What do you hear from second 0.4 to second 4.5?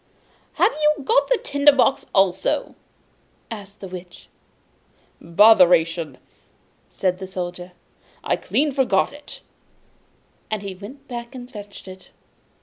'Have you got the tinder box also?' asked the Witch.